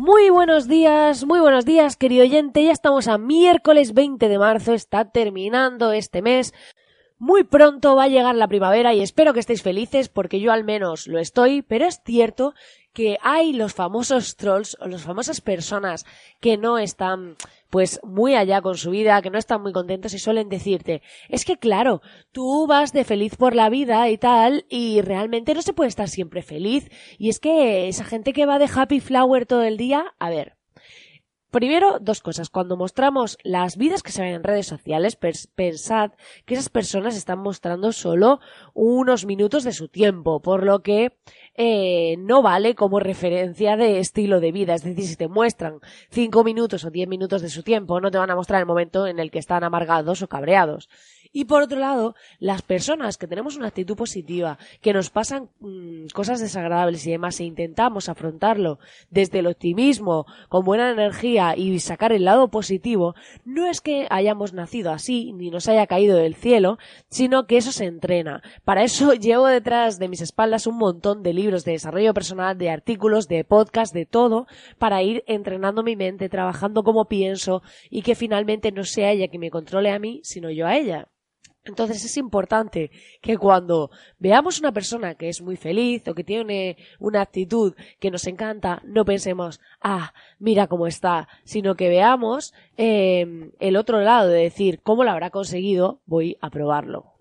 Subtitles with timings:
[0.00, 2.62] Muy buenos días, muy buenos días, querido oyente.
[2.62, 6.54] Ya estamos a miércoles 20 de marzo, está terminando este mes.
[7.18, 10.62] Muy pronto va a llegar la primavera y espero que estéis felices porque yo al
[10.62, 12.54] menos lo estoy, pero es cierto
[12.98, 16.04] que hay los famosos trolls o las famosas personas
[16.40, 17.36] que no están
[17.70, 21.44] pues muy allá con su vida, que no están muy contentos y suelen decirte, es
[21.44, 25.74] que claro, tú vas de feliz por la vida y tal, y realmente no se
[25.74, 26.90] puede estar siempre feliz.
[27.18, 30.57] Y es que esa gente que va de happy flower todo el día, a ver,
[31.50, 32.50] Primero, dos cosas.
[32.50, 36.10] Cuando mostramos las vidas que se ven en redes sociales, pensad
[36.44, 38.40] que esas personas están mostrando solo
[38.74, 41.16] unos minutos de su tiempo, por lo que
[41.54, 44.74] eh, no vale como referencia de estilo de vida.
[44.74, 48.18] Es decir, si te muestran cinco minutos o diez minutos de su tiempo, no te
[48.18, 50.90] van a mostrar el momento en el que están amargados o cabreados.
[51.32, 56.06] Y por otro lado, las personas que tenemos una actitud positiva, que nos pasan mm,
[56.14, 58.78] cosas desagradables y demás, e intentamos afrontarlo
[59.10, 64.52] desde el optimismo, con buena energía y sacar el lado positivo, no es que hayamos
[64.52, 68.42] nacido así, ni nos haya caído del cielo, sino que eso se entrena.
[68.64, 72.70] Para eso llevo detrás de mis espaldas un montón de libros de desarrollo personal, de
[72.70, 74.46] artículos, de podcast, de todo,
[74.78, 79.38] para ir entrenando mi mente, trabajando como pienso y que finalmente no sea ella que
[79.38, 81.08] me controle a mí, sino yo a ella.
[81.68, 82.90] Entonces es importante
[83.20, 88.10] que cuando veamos una persona que es muy feliz o que tiene una actitud que
[88.10, 94.30] nos encanta, no pensemos, ah, mira cómo está, sino que veamos em, el otro lado
[94.30, 96.00] de decir, ¿cómo lo habrá conseguido?
[96.06, 97.12] Voy a probarlo.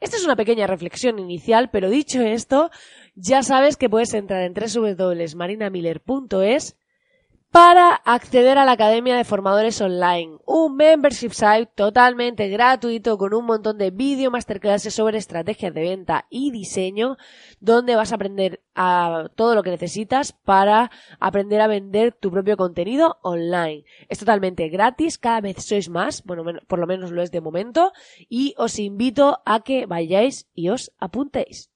[0.00, 2.70] Esta es una pequeña reflexión inicial, pero dicho esto,
[3.14, 6.78] ya sabes que puedes entrar en www.marinamiller.es
[7.54, 13.46] para acceder a la Academia de Formadores Online, un membership site totalmente gratuito con un
[13.46, 17.16] montón de vídeo masterclasses sobre estrategias de venta y diseño,
[17.60, 22.56] donde vas a aprender a todo lo que necesitas para aprender a vender tu propio
[22.56, 23.84] contenido online.
[24.08, 27.92] Es totalmente gratis, cada vez sois más, bueno, por lo menos lo es de momento,
[28.28, 31.70] y os invito a que vayáis y os apuntéis.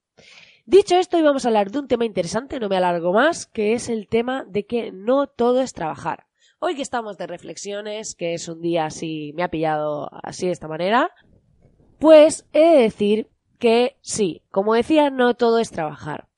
[0.68, 3.72] Dicho esto, hoy vamos a hablar de un tema interesante, no me alargo más, que
[3.72, 6.26] es el tema de que no todo es trabajar.
[6.58, 10.52] Hoy que estamos de reflexiones, que es un día así, me ha pillado así de
[10.52, 11.10] esta manera,
[11.98, 16.28] pues he de decir que sí, como decía, no todo es trabajar.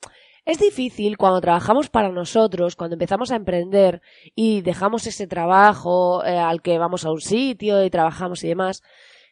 [0.44, 4.00] Es difícil cuando trabajamos para nosotros, cuando empezamos a emprender
[4.36, 8.84] y dejamos ese trabajo eh, al que vamos a un sitio y trabajamos y demás,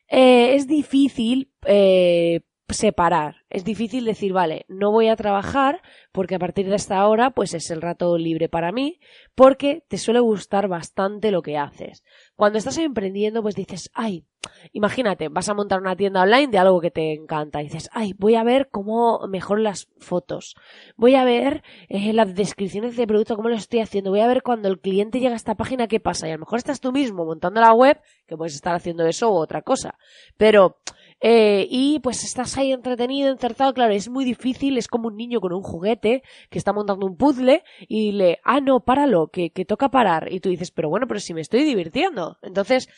[0.08, 3.44] eh, es difícil eh, separar.
[3.48, 5.80] Es difícil decir, vale, no voy a trabajar
[6.12, 9.00] porque a partir de esta hora pues es el rato libre para mí
[9.34, 12.04] porque te suele gustar bastante lo que haces.
[12.36, 14.26] Cuando estás emprendiendo pues dices, ay,
[14.72, 18.12] imagínate, vas a montar una tienda online de algo que te encanta y dices, ay,
[18.18, 20.54] voy a ver cómo mejor las fotos,
[20.96, 24.42] voy a ver eh, las descripciones de producto, cómo lo estoy haciendo, voy a ver
[24.42, 26.92] cuando el cliente llega a esta página qué pasa y a lo mejor estás tú
[26.92, 29.96] mismo montando la web que puedes estar haciendo eso u otra cosa.
[30.36, 30.76] Pero
[31.20, 35.40] eh, y pues estás ahí entretenido, encerrado, claro, es muy difícil, es como un niño
[35.40, 39.64] con un juguete que está montando un puzzle y le, ah, no, páralo, que, que
[39.64, 40.32] toca parar.
[40.32, 42.38] Y tú dices, pero bueno, pero si me estoy divirtiendo.
[42.42, 42.88] Entonces,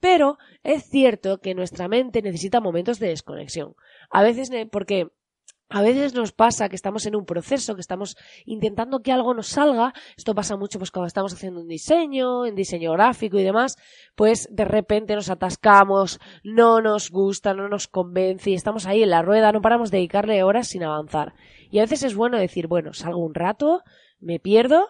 [0.00, 3.74] pero es cierto que nuestra mente necesita momentos de desconexión.
[4.10, 5.08] A veces, porque
[5.68, 9.48] a veces nos pasa que estamos en un proceso, que estamos intentando que algo nos
[9.48, 9.92] salga.
[10.16, 13.76] Esto pasa mucho pues cuando estamos haciendo un diseño, en diseño gráfico y demás,
[14.14, 19.10] pues de repente nos atascamos, no nos gusta, no nos convence y estamos ahí en
[19.10, 21.34] la rueda, no paramos de dedicarle horas sin avanzar.
[21.70, 23.82] Y a veces es bueno decir, bueno, salgo un rato,
[24.20, 24.88] me pierdo,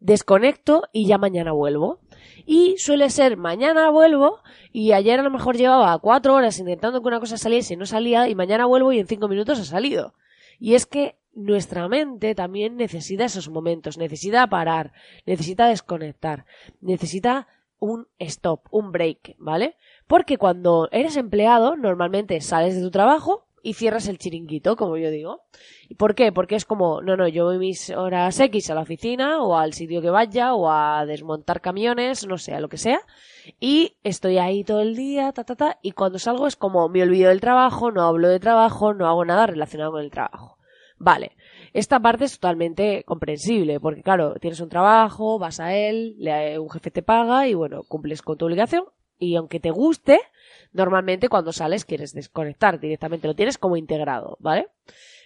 [0.00, 2.00] desconecto y ya mañana vuelvo.
[2.46, 4.40] Y suele ser mañana vuelvo
[4.72, 7.86] y ayer a lo mejor llevaba cuatro horas intentando que una cosa saliese y no
[7.86, 10.14] salía y mañana vuelvo y en cinco minutos ha salido.
[10.58, 14.92] Y es que nuestra mente también necesita esos momentos, necesita parar,
[15.26, 16.44] necesita desconectar,
[16.80, 17.46] necesita
[17.78, 19.76] un stop, un break, ¿vale?
[20.06, 25.10] Porque cuando eres empleado, normalmente sales de tu trabajo y cierras el chiringuito, como yo
[25.10, 25.42] digo.
[25.88, 26.32] ¿Y por qué?
[26.32, 29.72] Porque es como, no, no, yo voy mis horas X a la oficina o al
[29.72, 33.00] sitio que vaya o a desmontar camiones, no sé, a lo que sea.
[33.58, 35.78] Y estoy ahí todo el día, ta, ta, ta.
[35.82, 39.24] Y cuando salgo es como, me olvido del trabajo, no hablo de trabajo, no hago
[39.24, 40.58] nada relacionado con el trabajo.
[40.98, 41.32] Vale.
[41.72, 46.16] Esta parte es totalmente comprensible, porque claro, tienes un trabajo, vas a él,
[46.58, 48.84] un jefe te paga y bueno, cumples con tu obligación.
[49.20, 50.18] Y aunque te guste,
[50.72, 54.66] normalmente cuando sales quieres desconectar directamente, lo tienes como integrado, ¿vale?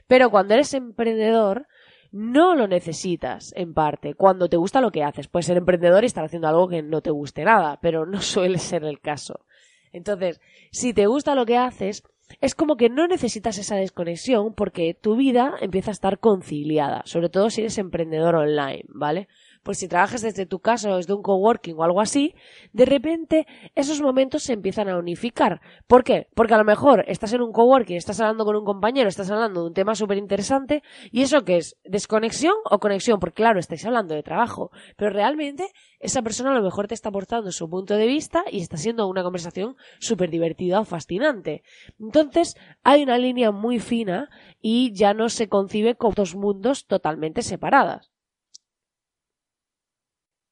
[0.06, 1.66] Pero cuando eres emprendedor,
[2.14, 5.28] no lo necesitas, en parte, cuando te gusta lo que haces.
[5.28, 8.58] Puedes ser emprendedor y estar haciendo algo que no te guste nada, pero no suele
[8.58, 9.46] ser el caso.
[9.92, 12.02] Entonces, si te gusta lo que haces,
[12.40, 17.28] es como que no necesitas esa desconexión porque tu vida empieza a estar conciliada, sobre
[17.28, 19.28] todo si eres emprendedor online, ¿vale?
[19.64, 22.34] Pues si trabajas desde tu casa o desde un coworking o algo así,
[22.72, 25.60] de repente esos momentos se empiezan a unificar.
[25.88, 26.28] ¿Por qué?
[26.34, 29.62] Porque a lo mejor estás en un coworking, estás hablando con un compañero, estás hablando
[29.62, 33.84] de un tema súper interesante y eso que es desconexión o conexión, porque claro, estáis
[33.86, 35.68] hablando de trabajo, pero realmente
[35.98, 39.08] esa persona a lo mejor te está aportando su punto de vista y está siendo
[39.08, 41.62] una conversación súper divertida o fascinante.
[41.98, 44.28] Entonces, hay una línea muy fina
[44.60, 48.13] y ya no se concibe como dos mundos totalmente separadas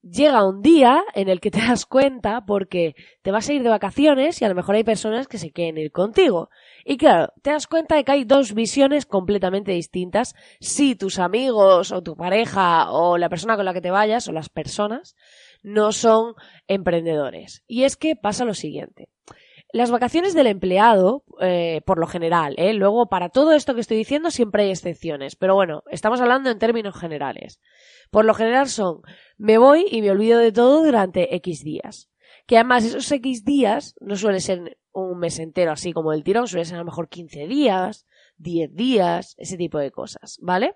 [0.02, 3.68] llega un día en el que te das cuenta porque te vas a ir de
[3.68, 6.50] vacaciones y a lo mejor hay personas que se quieren ir contigo.
[6.84, 11.92] Y claro, te das cuenta de que hay dos visiones completamente distintas si tus amigos
[11.92, 15.16] o tu pareja o la persona con la que te vayas o las personas
[15.62, 16.34] no son
[16.66, 17.62] emprendedores.
[17.66, 19.08] Y es que pasa lo siguiente.
[19.74, 22.74] Las vacaciones del empleado, eh, por lo general, ¿eh?
[22.74, 26.58] luego para todo esto que estoy diciendo siempre hay excepciones, pero bueno, estamos hablando en
[26.58, 27.58] términos generales.
[28.12, 29.00] Por lo general son,
[29.38, 32.10] me voy y me olvido de todo durante X días.
[32.46, 36.46] Que además esos X días no suele ser un mes entero así como el tirón,
[36.46, 38.06] suele ser a lo mejor 15 días,
[38.36, 40.74] 10 días, ese tipo de cosas, ¿vale?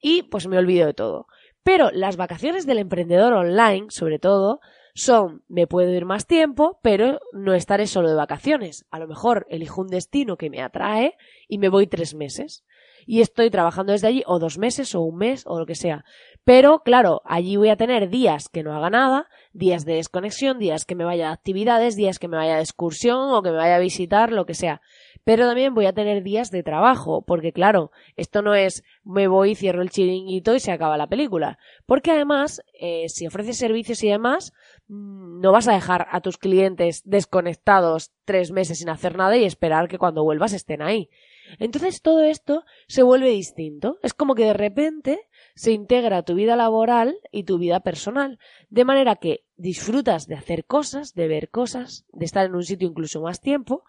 [0.00, 1.26] Y pues me olvido de todo.
[1.64, 4.60] Pero las vacaciones del emprendedor online, sobre todo,
[4.94, 8.86] son me puedo ir más tiempo, pero no estaré solo de vacaciones.
[8.92, 11.16] A lo mejor elijo un destino que me atrae
[11.48, 12.64] y me voy tres meses.
[13.06, 16.04] Y estoy trabajando desde allí o dos meses o un mes o lo que sea.
[16.44, 20.84] Pero, claro, allí voy a tener días que no haga nada, días de desconexión, días
[20.84, 23.76] que me vaya a actividades, días que me vaya de excursión o que me vaya
[23.76, 24.80] a visitar, lo que sea.
[25.24, 29.54] Pero también voy a tener días de trabajo, porque claro, esto no es me voy,
[29.54, 31.58] cierro el chiringuito y se acaba la película.
[31.86, 34.52] Porque además, eh, si ofreces servicios y demás,
[34.88, 39.44] mm, no vas a dejar a tus clientes desconectados tres meses sin hacer nada y
[39.44, 41.10] esperar que cuando vuelvas estén ahí.
[41.58, 43.98] Entonces todo esto se vuelve distinto.
[44.02, 45.20] Es como que de repente
[45.54, 48.38] se integra tu vida laboral y tu vida personal,
[48.68, 52.88] de manera que disfrutas de hacer cosas, de ver cosas, de estar en un sitio
[52.88, 53.84] incluso más tiempo,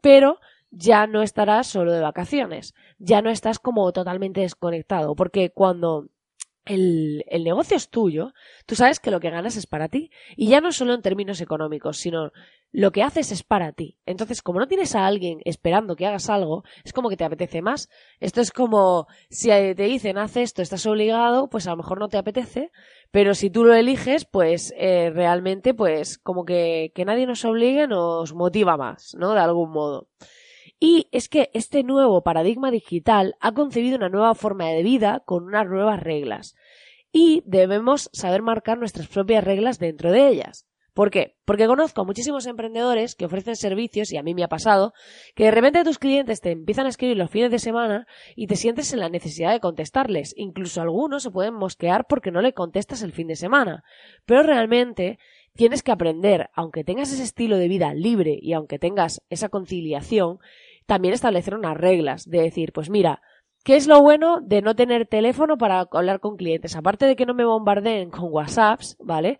[0.00, 0.38] pero
[0.70, 6.08] ya no estarás solo de vacaciones, ya no estás como totalmente desconectado, porque cuando
[6.66, 8.34] el, el, negocio es tuyo,
[8.66, 10.10] tú sabes que lo que ganas es para ti.
[10.36, 12.32] Y ya no solo en términos económicos, sino
[12.72, 13.96] lo que haces es para ti.
[14.04, 17.62] Entonces, como no tienes a alguien esperando que hagas algo, es como que te apetece
[17.62, 17.88] más.
[18.20, 22.08] Esto es como si te dicen, haz esto, estás obligado, pues a lo mejor no
[22.08, 22.70] te apetece,
[23.10, 27.86] pero si tú lo eliges, pues eh, realmente, pues como que, que nadie nos obligue
[27.86, 29.32] nos motiva más, ¿no?
[29.32, 30.08] De algún modo.
[30.78, 35.44] Y es que este nuevo paradigma digital ha concebido una nueva forma de vida con
[35.44, 36.54] unas nuevas reglas.
[37.12, 40.66] Y debemos saber marcar nuestras propias reglas dentro de ellas.
[40.96, 41.36] ¿Por qué?
[41.44, 44.94] Porque conozco a muchísimos emprendedores que ofrecen servicios, y a mí me ha pasado,
[45.34, 48.56] que de repente tus clientes te empiezan a escribir los fines de semana y te
[48.56, 50.32] sientes en la necesidad de contestarles.
[50.38, 53.84] Incluso algunos se pueden mosquear porque no le contestas el fin de semana.
[54.24, 55.18] Pero realmente
[55.54, 60.38] tienes que aprender, aunque tengas ese estilo de vida libre y aunque tengas esa conciliación,
[60.86, 63.20] también establecer unas reglas, de decir, pues mira,
[63.64, 66.76] ¿qué es lo bueno de no tener teléfono para hablar con clientes?
[66.76, 69.38] Aparte de que no me bombardeen con WhatsApps, ¿vale?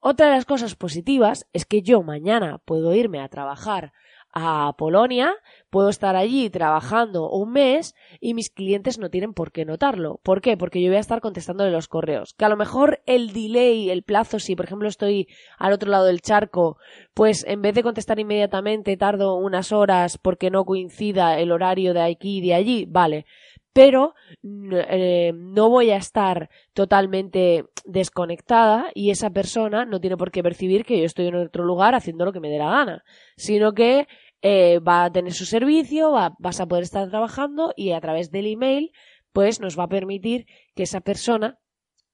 [0.00, 3.92] Otra de las cosas positivas es que yo mañana puedo irme a trabajar
[4.34, 5.32] a Polonia,
[5.70, 10.20] puedo estar allí trabajando un mes y mis clientes no tienen por qué notarlo.
[10.24, 10.56] ¿Por qué?
[10.56, 12.34] Porque yo voy a estar contestándole los correos.
[12.34, 16.06] Que a lo mejor el delay, el plazo, si por ejemplo estoy al otro lado
[16.06, 16.78] del charco,
[17.14, 22.02] pues en vez de contestar inmediatamente tardo unas horas porque no coincida el horario de
[22.02, 23.26] aquí y de allí, vale
[23.74, 24.14] pero
[24.44, 30.84] eh, no voy a estar totalmente desconectada y esa persona no tiene por qué percibir
[30.84, 33.04] que yo estoy en otro lugar haciendo lo que me dé la gana,
[33.36, 34.06] sino que
[34.46, 38.30] eh, va a tener su servicio, va, vas a poder estar trabajando y a través
[38.30, 38.92] del email
[39.32, 40.44] pues nos va a permitir
[40.76, 41.58] que esa persona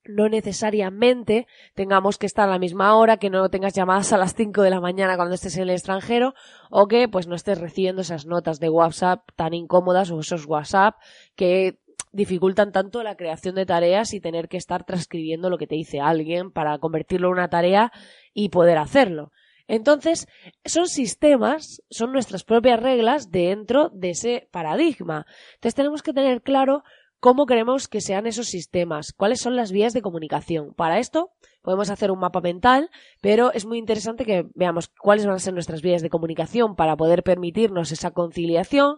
[0.05, 4.37] no necesariamente tengamos que estar a la misma hora, que no tengas llamadas a las
[4.37, 6.35] 5 de la mañana cuando estés en el extranjero
[6.71, 10.95] o que pues no estés recibiendo esas notas de WhatsApp tan incómodas o esos WhatsApp
[11.35, 11.81] que
[12.13, 15.99] dificultan tanto la creación de tareas y tener que estar transcribiendo lo que te dice
[15.99, 17.91] alguien para convertirlo en una tarea
[18.33, 19.33] y poder hacerlo.
[19.71, 20.27] Entonces,
[20.65, 25.27] son sistemas, son nuestras propias reglas dentro de ese paradigma.
[25.55, 26.83] Entonces, tenemos que tener claro
[27.21, 30.75] cómo queremos que sean esos sistemas, cuáles son las vías de comunicación.
[30.75, 31.31] Para esto
[31.63, 35.55] podemos hacer un mapa mental, pero es muy interesante que veamos cuáles van a ser
[35.55, 38.97] nuestras vías de comunicación para poder permitirnos esa conciliación.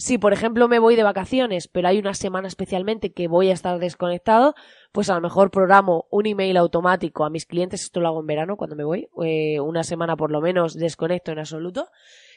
[0.00, 3.52] Si, por ejemplo, me voy de vacaciones, pero hay una semana especialmente que voy a
[3.52, 4.54] estar desconectado,
[4.92, 8.26] pues a lo mejor programo un email automático a mis clientes, esto lo hago en
[8.26, 11.88] verano cuando me voy, eh, una semana por lo menos desconecto en absoluto,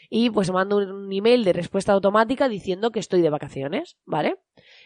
[0.10, 4.36] y pues mando un email de respuesta automática diciendo que estoy de vacaciones, ¿vale?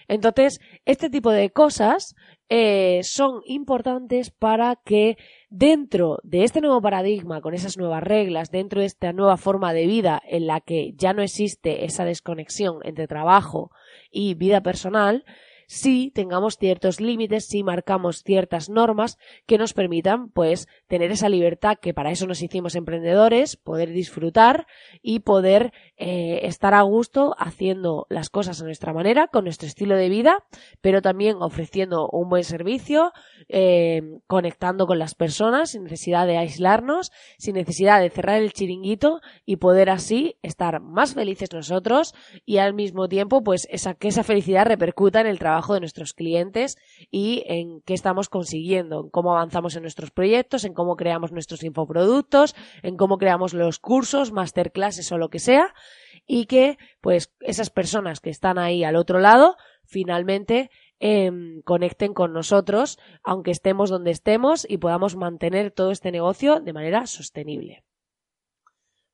[0.07, 2.13] Entonces, este tipo de cosas
[2.49, 5.17] eh, son importantes para que
[5.49, 9.85] dentro de este nuevo paradigma, con esas nuevas reglas, dentro de esta nueva forma de
[9.85, 13.71] vida en la que ya no existe esa desconexión entre trabajo
[14.11, 15.25] y vida personal,
[15.67, 21.77] si tengamos ciertos límites, si marcamos ciertas normas que nos permitan, pues, tener esa libertad
[21.79, 24.65] que para eso nos hicimos emprendedores, poder disfrutar
[25.01, 29.97] y poder eh, estar a gusto haciendo las cosas a nuestra manera, con nuestro estilo
[29.97, 30.45] de vida,
[30.79, 33.11] pero también ofreciendo un buen servicio,
[33.49, 39.21] eh, conectando con las personas sin necesidad de aislarnos, sin necesidad de cerrar el chiringuito
[39.45, 42.13] y poder así estar más felices nosotros
[42.45, 43.67] y al mismo tiempo, pues,
[43.99, 46.77] que esa felicidad repercuta en el trabajo de nuestros clientes
[47.09, 51.63] y en qué estamos consiguiendo, en cómo avanzamos en nuestros proyectos, en cómo creamos nuestros
[51.63, 55.73] infoproductos, en cómo creamos los cursos, masterclasses o lo que sea,
[56.25, 59.55] y que pues esas personas que están ahí al otro lado
[59.87, 66.59] finalmente em, conecten con nosotros, aunque estemos donde estemos y podamos mantener todo este negocio
[66.59, 67.83] de manera sostenible.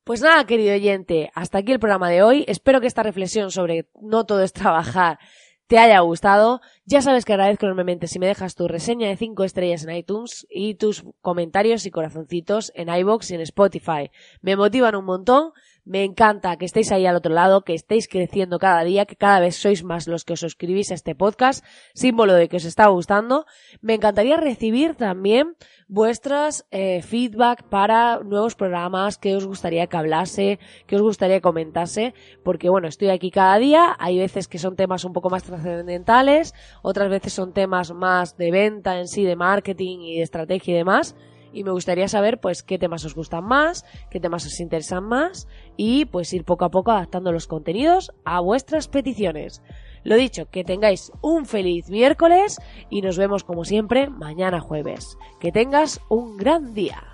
[0.04, 2.44] Pues nada, querido oyente, hasta aquí el programa de hoy.
[2.46, 5.18] Espero que esta reflexión sobre no todo es trabajar
[5.66, 6.60] te haya gustado.
[6.84, 10.46] Ya sabes que agradezco enormemente si me dejas tu reseña de 5 estrellas en iTunes
[10.50, 14.10] y tus comentarios y corazoncitos en iBox y en Spotify.
[14.40, 15.52] Me motivan un montón
[15.84, 19.40] me encanta que estéis ahí al otro lado, que estéis creciendo cada día, que cada
[19.40, 21.64] vez sois más los que os suscribís a este podcast,
[21.94, 23.44] símbolo de que os está gustando.
[23.80, 30.58] Me encantaría recibir también vuestras eh, feedback para nuevos programas que os gustaría que hablase,
[30.86, 34.76] que os gustaría que comentase, porque bueno, estoy aquí cada día, hay veces que son
[34.76, 39.36] temas un poco más trascendentales, otras veces son temas más de venta en sí, de
[39.36, 41.14] marketing y de estrategia y demás
[41.54, 45.48] y me gustaría saber pues qué temas os gustan más, qué temas os interesan más
[45.76, 49.62] y pues ir poco a poco adaptando los contenidos a vuestras peticiones.
[50.02, 52.58] Lo dicho, que tengáis un feliz miércoles
[52.90, 55.16] y nos vemos como siempre mañana jueves.
[55.40, 57.13] Que tengas un gran día.